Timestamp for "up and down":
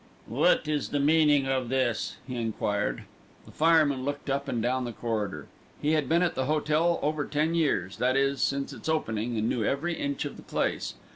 4.31-4.83